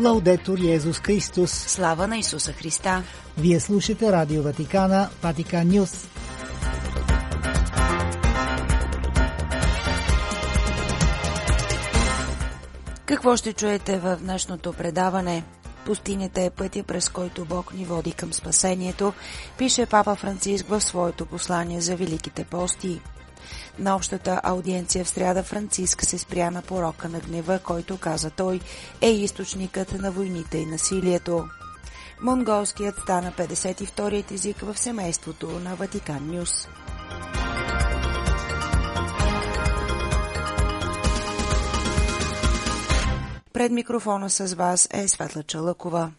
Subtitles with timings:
[0.00, 1.50] Лаудетор Йезус Христос.
[1.50, 3.02] Слава на Исуса Христа.
[3.38, 6.08] Вие слушате Радио Ватикана, Ватикан Нюс.
[13.06, 15.44] Какво ще чуете в днешното предаване?
[15.86, 19.12] Пустинята е пътя, през който Бог ни води към спасението,
[19.58, 23.00] пише Папа Франциск в своето послание за Великите пости.
[23.78, 28.60] На общата аудиенция в сряда Франциск се спря на порока на гнева, който, каза той,
[29.00, 31.44] е източникът на войните и насилието.
[32.22, 36.68] Монголският стана 52-ият език в семейството на Ватикан Нюс.
[43.52, 46.12] Пред микрофона с вас е Светла Чалъкова.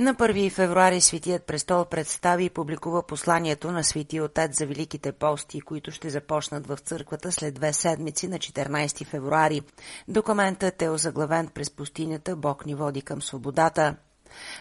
[0.00, 5.60] На 1 февруари Светият престол представи и публикува посланието на Свети Отец за Великите пости,
[5.60, 9.60] които ще започнат в църквата след две седмици на 14 февруари.
[10.08, 13.96] Документът е озаглавен през пустинята Бог ни води към свободата.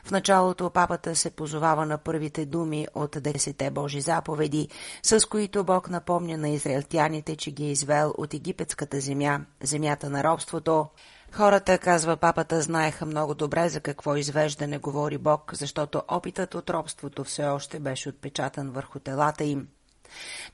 [0.03, 4.69] В началото папата се позовава на първите думи от Десете Божи заповеди,
[5.03, 10.23] с които Бог напомня на израелтяните, че ги е извел от египетската земя, земята на
[10.23, 10.87] робството.
[11.31, 17.23] Хората, казва папата, знаеха много добре за какво извеждане говори Бог, защото опитът от робството
[17.23, 19.67] все още беше отпечатан върху телата им.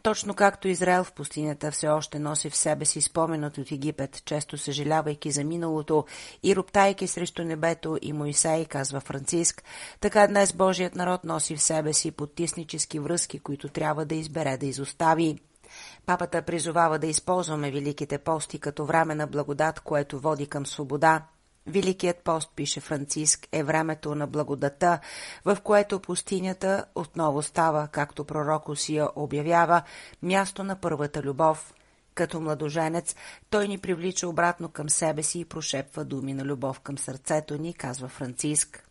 [0.02, 4.58] Точно както Израел в пустинята все още носи в себе си споменът от Египет, често
[4.58, 6.06] съжалявайки за миналото
[6.44, 9.64] и роптайки срещу небето и Моисей, казва Франциск,
[10.00, 14.66] така днес Божият народ носи в себе си подтиснически връзки, които трябва да избере да
[14.66, 15.40] изостави.
[16.06, 21.24] Папата призовава да използваме Великите пости като време на благодат, което води към свобода.
[21.68, 25.00] Великият пост, пише Франциск, е времето на благодата,
[25.46, 29.82] в което пустинята отново става, както пророк Осия обявява,
[30.22, 31.74] място на първата любов.
[32.16, 33.16] Като младоженец,
[33.50, 37.74] той ни привлича обратно към себе си и прошепва думи на любов към сърцето ни,
[37.74, 38.90] казва Франциск.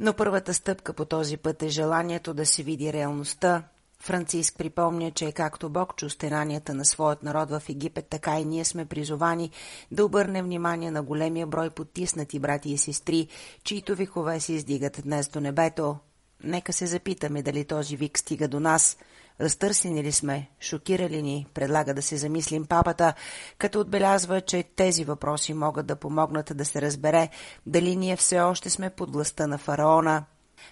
[0.00, 3.62] Но първата стъпка по този път е желанието да се види реалността,
[4.02, 8.64] Франциск припомня, че както Бог чу стенанията на своят народ в Египет, така и ние
[8.64, 9.50] сме призовани
[9.90, 13.28] да обърнем внимание на големия брой потиснати брати и сестри,
[13.64, 15.96] чието викове се издигат днес до небето.
[16.44, 18.96] Нека се запитаме дали този вик стига до нас.
[19.40, 20.50] Разтърсени ли сме?
[20.60, 21.46] Шокирали ни?
[21.54, 23.14] Предлага да се замислим папата,
[23.58, 27.28] като отбелязва, че тези въпроси могат да помогнат да се разбере
[27.66, 30.24] дали ние все още сме под властта на фараона,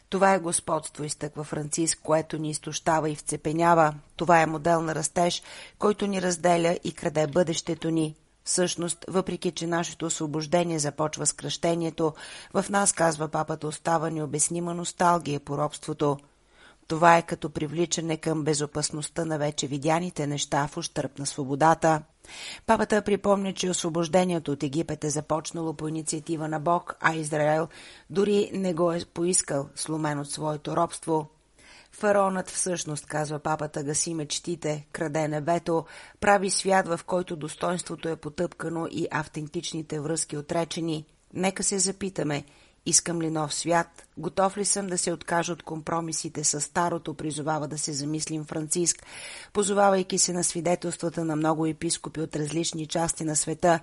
[0.08, 3.94] това е господство, изтъква Франциск, което ни изтощава и вцепенява.
[4.16, 5.42] Това е модел на растеж,
[5.78, 8.14] който ни разделя и краде бъдещето ни.
[8.44, 12.14] Всъщност, въпреки че нашето освобождение започва с кръщението,
[12.54, 16.18] в нас, казва папата, остава необяснима носталгия по робството.
[16.88, 22.02] Това е като привличане към безопасността на вече видяните неща в ущърп на свободата.
[22.66, 27.68] Папата припомня, че освобождението от Египет е започнало по инициатива на Бог, а Израел
[28.10, 31.28] дори не го е поискал, сломен от своето робство.
[31.92, 35.84] Фараонът всъщност, казва папата, гаси мечтите, краде небето,
[36.20, 41.04] прави свят, в който достоинството е потъпкано и автентичните връзки отречени.
[41.34, 42.44] Нека се запитаме–
[42.86, 44.06] Искам ли нов свят?
[44.18, 49.06] Готов ли съм да се откажа от компромисите с старото, призовава да се замислим Франциск,
[49.52, 53.80] позовавайки се на свидетелствата на много епископи от различни части на света,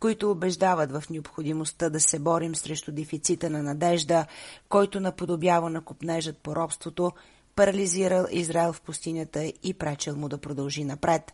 [0.00, 4.26] които убеждават в необходимостта да се борим срещу дефицита на надежда,
[4.68, 7.12] който наподобява на купнежът по робството,
[7.56, 11.32] парализирал Израел в пустинята и пречел му да продължи напред.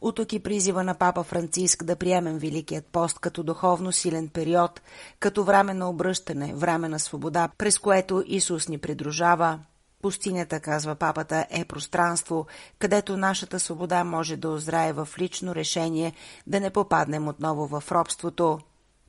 [0.00, 4.80] От тук и призива на папа Франциск да приемем Великият пост като духовно силен период,
[5.20, 9.60] като време на обръщане, време на свобода, през което Исус ни придружава.
[10.02, 12.46] Пустинята, казва папата, е пространство,
[12.78, 16.12] където нашата свобода може да озрае в лично решение
[16.46, 18.58] да не попаднем отново в робството.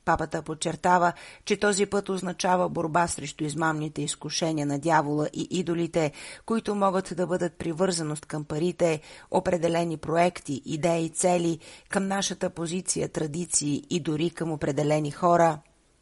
[0.04, 1.12] Папата подчертава,
[1.44, 6.12] че този път означава борба срещу измамните изкушения на дявола и идолите,
[6.46, 9.00] които могат да бъдат привързаност към парите,
[9.30, 11.58] определени проекти, идеи, цели,
[11.88, 15.58] към нашата позиция, традиции и дори към определени хора.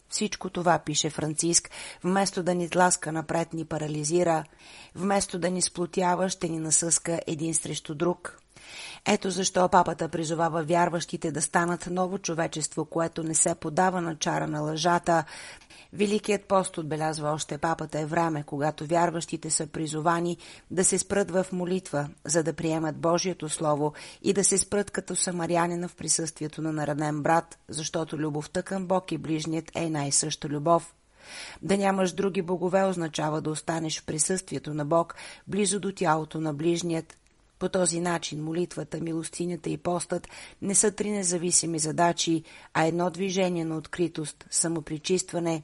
[0.09, 1.71] Всичко това, пише Франциск,
[2.05, 4.45] вместо да ни тласка напред, ни парализира,
[4.95, 8.39] вместо да ни сплотява, ще ни насъска един срещу друг.
[9.07, 14.47] Ето защо папата призовава вярващите да станат ново човечество, което не се подава на чара
[14.47, 15.25] на лъжата.
[15.93, 20.37] Великият пост, отбелязва още папата, е време, когато вярващите са призовани
[20.71, 25.17] да се спрат в молитва, за да приемат Божието Слово и да се спрат като
[25.17, 30.95] самарянина в присъствието на наранен брат, защото любовта към Бог и ближният е най-съща любов.
[31.63, 35.15] Да нямаш други богове означава да останеш в присъствието на Бог,
[35.47, 37.17] близо до тялото на ближният,
[37.63, 40.29] По този начин молитвата, милостинята и постът
[40.63, 42.43] не са три независими задачи,
[42.75, 45.63] а едно движение на откритост, самопричистване,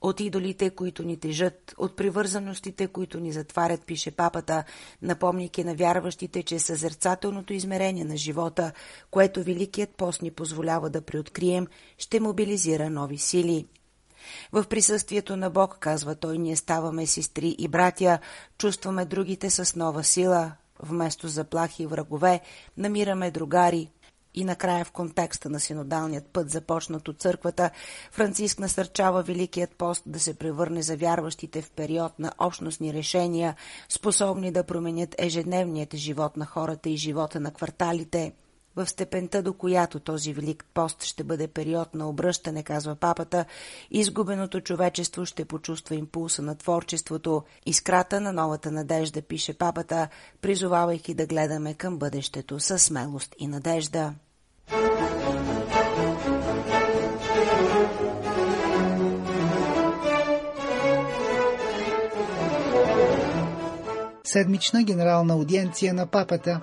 [0.00, 4.64] от идолите, които ни тежат, от привързаностите, които ни затварят, пише папата,
[5.02, 8.72] напомняйки на вярващите, че съзерцателното измерение на живота,
[9.10, 11.66] което Великият пост ни позволява да приоткрием,
[11.98, 13.66] ще мобилизира нови сили.
[14.52, 18.18] В присъствието на Бог, казва той, ние ставаме сестри и братя,
[18.58, 20.52] чувстваме другите с нова сила.
[20.80, 22.40] Вместо заплахи и врагове,
[22.76, 23.90] намираме другари,
[24.36, 27.70] и накрая в контекста на синодалният път, започнат от църквата,
[28.10, 33.56] Франциск насърчава Великият пост да се превърне за вярващите в период на общностни решения,
[33.88, 38.32] способни да променят ежедневният живот на хората и живота на кварталите–
[38.76, 43.44] в степента, до която този велик пост ще бъде период на обръщане, казва папата,
[43.90, 50.08] изгубеното човечество ще почувства импулса на творчеството, искрата на новата надежда, пише папата,
[50.40, 54.14] призовавайки да гледаме към бъдещето със смелост и надежда.
[64.24, 66.60] Седмична генерална аудиенция на папата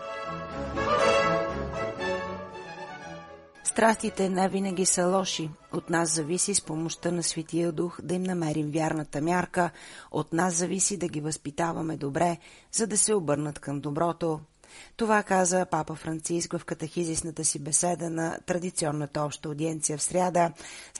[3.73, 5.49] Страстите не винаги са лоши.
[5.71, 9.71] От нас зависи с помощта на Светия Дух да им намерим вярната мярка.
[10.11, 12.37] От нас зависи да ги възпитаваме добре,
[12.71, 14.39] за да се обърнат към доброто.
[14.97, 20.51] Това каза папа Франциск в катехизисната си беседа на традиционната обща аудиенция в сряда,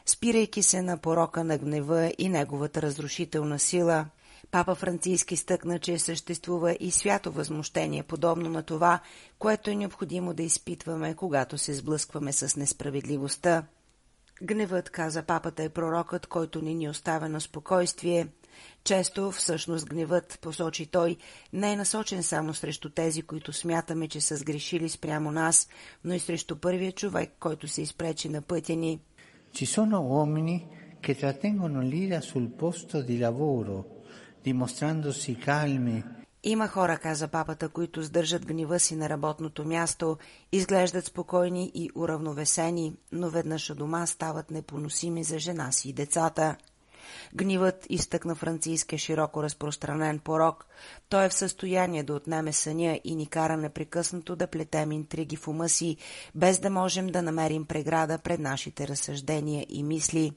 [0.06, 4.06] спирайки се на порока на гнева и неговата разрушителна сила–
[4.54, 9.00] Папа Франциски стъкна, че съществува и свято възмущение, подобно на това,
[9.40, 13.64] което е необходимо да изпитваме, когато се сблъскваме с несправедливостта.
[14.44, 18.28] Гневът, каза папата, е пророкът, който не ни оставя на спокойствие.
[18.84, 21.18] Често, всъщност, гневът, посочи той,
[21.54, 25.68] не е насочен само срещу тези, които смятаме, че са сгрешили спрямо нас,
[26.04, 29.00] но и срещу първия човек, който се изпречи на пътя ни.
[29.54, 30.58] Ci sono uomini
[31.04, 34.03] che trattengono l'ira sul posto di lavoro.
[36.44, 40.18] Има хора, каза папата, които сдържат гнева си на работното място,
[40.52, 46.56] изглеждат спокойни и уравновесени, но веднъж у дома стават непоносими за жена си и децата.
[47.36, 50.66] Гнивът изтъкна Франциска широко разпространен порок.
[51.10, 55.48] Той е в състояние да отнеме съня и ни кара непрекъснато да плетем интриги в
[55.48, 55.98] ума си,
[56.36, 60.32] без да можем да намерим преграда пред нашите разсъждения и мисли.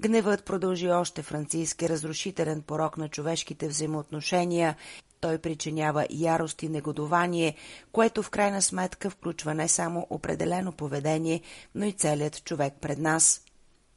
[0.00, 4.76] Гневът продължи още франциски разрушителен порок на човешките взаимоотношения.
[5.20, 7.56] Той причинява ярост и негодование,
[7.92, 11.40] което в крайна сметка включва не само определено поведение,
[11.74, 13.42] но и целият човек пред нас.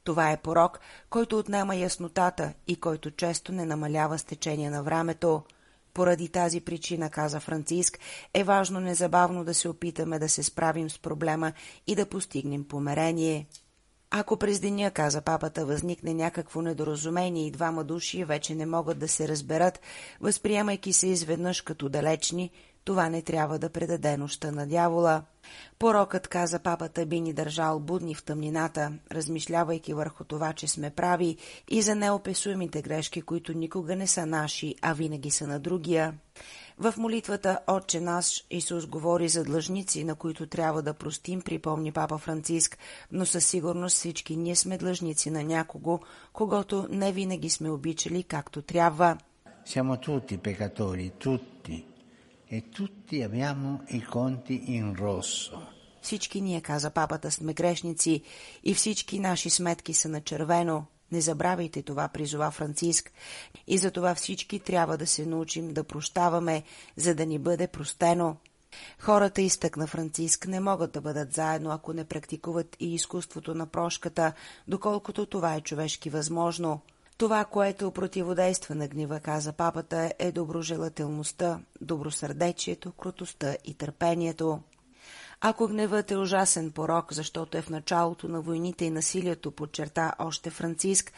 [0.04, 0.80] Това е порок,
[1.10, 5.42] който отнема яснотата и който често не намалява с течение на времето.
[5.94, 7.98] Поради тази причина, каза Франциск,
[8.34, 11.52] е важно незабавно да се опитаме да се справим с проблема
[11.86, 13.46] и да постигнем померение.
[14.12, 19.08] Ако през деня, каза папата, възникне някакво недоразумение и двама души вече не могат да
[19.08, 19.80] се разберат,
[20.20, 22.50] възприемайки се изведнъж като далечни,
[22.84, 25.22] това не трябва да предаде нощта на дявола.
[25.78, 31.36] Порокът, каза папата, би ни държал будни в тъмнината, размишлявайки върху това, че сме прави
[31.68, 36.14] и за неописуемите грешки, които никога не са наши, а винаги са на другия.
[36.80, 42.18] В молитвата Отче наш Исус говори за длъжници, на които трябва да простим, припомни папа
[42.18, 42.78] Франциск,
[43.12, 46.00] но със сигурност всички ние сме длъжници на някого,
[46.32, 49.18] когато не винаги сме обичали както трябва.
[49.66, 51.76] Siamo tutti peccatori, tutti.
[52.56, 55.58] E tutti abbiamo i conti in rosso.
[56.02, 58.22] Всички ние, каза папата, сме грешници
[58.64, 60.84] и всички наши сметки са на червено.
[61.12, 63.12] Не забравяйте това, призова Франциск.
[63.66, 66.62] И за това всички трябва да се научим да прощаваме,
[66.96, 68.36] за да ни бъде простено.
[68.98, 74.32] Хората, изтъкна Франциск, не могат да бъдат заедно, ако не практикуват и изкуството на прошката,
[74.68, 76.80] доколкото това е човешки възможно.
[77.16, 84.60] Това, което противодейства на гнива, каза папата, е доброжелателността, добросърдечието, крутостта и търпението.
[85.42, 90.50] Ако гневът е ужасен порок, защото е в началото на войните и насилието, подчерта още
[90.50, 91.12] Франциск,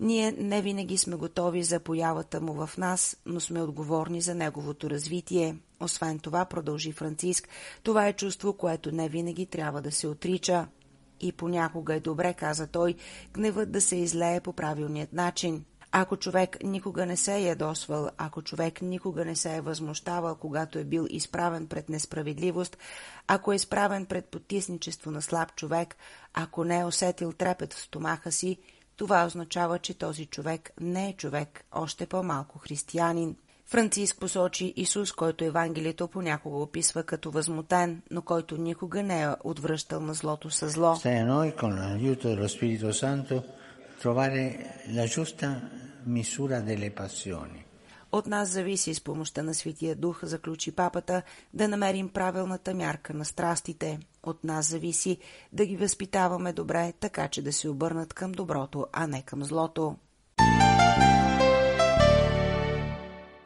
[0.00, 4.90] ние не винаги сме готови за появата му в нас, но сме отговорни за неговото
[4.90, 5.56] развитие.
[5.80, 7.48] Освен това, продължи Франциск,
[7.82, 10.66] това е чувство, което не винаги трябва да се отрича.
[11.20, 12.94] И понякога е добре, каза той,
[13.32, 15.64] гневът да се излее по правилният начин.
[15.92, 20.78] Ако човек никога не се е ядосвал, ако човек никога не се е възмущавал, когато
[20.78, 22.78] е бил изправен пред несправедливост,
[23.26, 25.96] ако е изправен пред потисничество на слаб човек,
[26.34, 28.58] ако не е усетил трепет в стомаха си,
[28.96, 33.36] това означава, че този човек не е човек, още по-малко християнин.
[33.66, 40.00] Франциск посочи Исус, който Евангелието понякога описва като възмутен, но който никога не е отвръщал
[40.00, 40.94] на злото с зло.
[40.96, 41.20] Stai
[44.00, 45.48] trovare la giusta
[46.04, 47.64] misura delle passioni.
[48.12, 51.22] От нас зависи с помощта на Светия Дух, заключи папата,
[51.54, 53.98] да намерим правилната мярка на страстите.
[54.22, 55.18] От нас зависи
[55.52, 59.96] да ги възпитаваме добре, така че да се обърнат към доброто, а не към злото.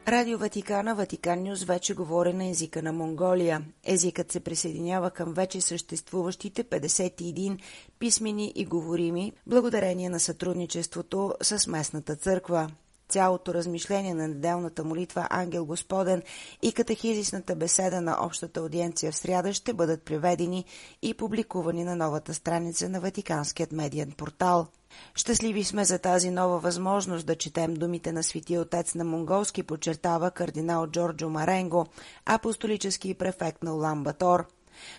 [0.07, 3.61] Радио Ватикана, Ватикан Нюз вече говори на езика на Монголия.
[3.83, 7.59] Езикът се присъединява към вече съществуващите 51
[7.99, 12.71] писмени и говорими, благодарение на сътрудничеството с местната църква.
[13.09, 16.23] Цялото размишление на неделната молитва Ангел Господен
[16.61, 20.65] и катехизисната беседа на общата аудиенция в сряда ще бъдат преведени
[21.01, 24.67] и публикувани на новата страница на Ватиканският медиен портал.
[25.15, 30.31] Щастливи сме за тази нова възможност да четем думите на светия отец на монголски, подчертава
[30.31, 31.87] кардинал Джорджо Маренго,
[32.25, 34.47] апостолически префект на Улан Батор.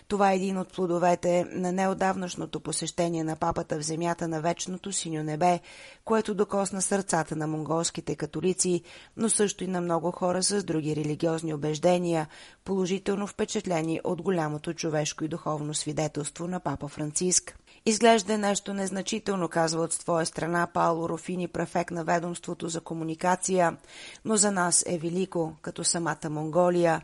[0.07, 5.23] Това е един от плодовете на неодавнашното посещение на папата в земята на вечното синьо
[5.23, 5.59] небе,
[6.05, 8.81] което докосна сърцата на монголските католици,
[9.17, 12.27] но също и на много хора с други религиозни убеждения,
[12.65, 17.59] положително впечатлени от голямото човешко и духовно свидетелство на папа Франциск.
[17.87, 23.77] Изглежда нещо незначително, казва от своя страна Пауло Рофини, префект на ведомството за комуникация,
[24.25, 27.01] но за нас е велико, като самата Монголия.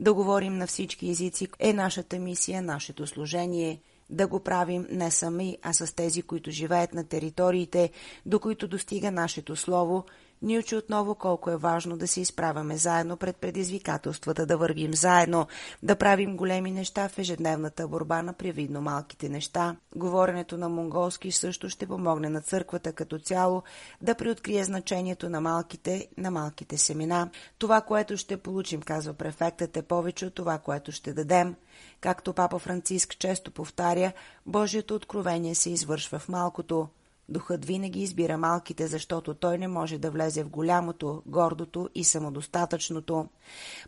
[0.00, 3.80] Да говорим на всички езици е нашата мисия, нашето служение.
[4.10, 7.90] Да го правим не сами, а с тези, които живеят на териториите,
[8.26, 10.04] до които достига нашето слово–
[10.44, 15.46] ни учи отново колко е важно да се изправяме заедно пред предизвикателствата, да вървим заедно,
[15.82, 19.76] да правим големи неща в ежедневната борба на привидно малките неща.
[19.96, 23.62] Говоренето на монголски също ще помогне на църквата като цяло
[24.00, 27.30] да приоткрие значението на малките, на малките семена.
[27.58, 31.54] Това, което ще получим, казва префектът, е повече от това, което ще дадем.
[32.00, 34.12] Както папа Франциск често повтаря,
[34.46, 36.88] Божието откровение се извършва в малкото–
[37.28, 43.28] Духът винаги избира малките, защото той не може да влезе в голямото, гордото и самодостатъчното.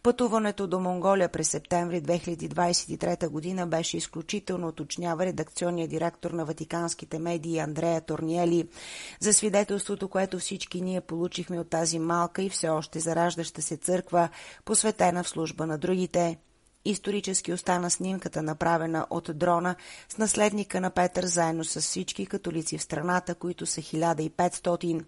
[0.02, 7.59] Пътуването до Монголия през септември 2023 година беше изключително уточнява редакционния директор на ватиканските медии
[7.59, 8.69] Андрея Торниели
[9.21, 14.28] за свидетелството, което всички ние получихме от тази малка и все още зараждаща се църква,
[14.64, 16.38] посветена в служба на другите.
[16.87, 19.75] Исторически остана снимката, направена от дрона
[20.09, 25.05] с наследника на Петър, заедно с всички католици в страната, които са 1500.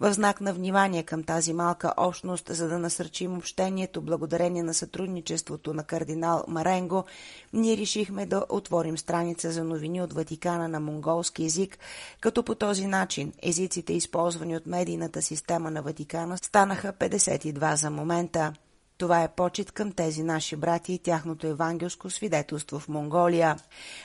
[0.00, 5.74] В знак на внимание към тази малка общност, за да насърчим общението благодарение на сътрудничеството
[5.74, 7.04] на кардинал Маренго,
[7.52, 11.78] ние решихме да отворим страница за новини от Ватикана на монголски език,
[12.20, 18.52] като по този начин езиците, използвани от медийната система на Ватикана, станаха 52 за момента.
[18.98, 23.56] Това е почет към тези наши брати и тяхното евангелско свидетелство в Монголия.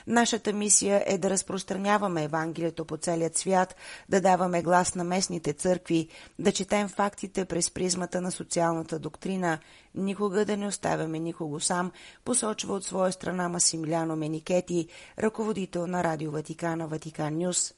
[0.06, 3.76] Нашата мисия е да разпространяваме Евангелието по целият свят,
[4.08, 6.08] да даваме глас на местните църкви,
[6.38, 9.58] да четем фактите през призмата на социалната доктрина,
[9.94, 11.92] никога да не оставяме никого сам,
[12.24, 17.74] посочва от своя страна Масимиляно Меникети, ръководител на Радио Ватикана Ватикан Нюс.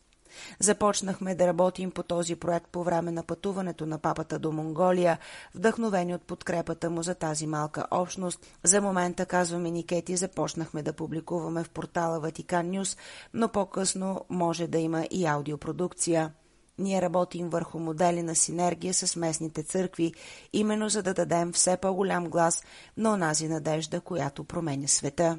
[0.61, 5.19] Започнахме да работим по този проект по време на пътуването на папата до Монголия,
[5.55, 8.47] вдъхновени от подкрепата му за тази малка общност.
[8.65, 12.97] За момента, казваме Никети, започнахме да публикуваме в портала Ватикан Нюс,
[13.35, 16.33] но по-късно може да има и аудиопродукция.
[16.79, 20.15] Ние работим върху модели на синергия с местните църкви,
[20.53, 22.63] именно за да дадем все по-голям глас
[22.97, 25.39] на онази надежда, която променя света.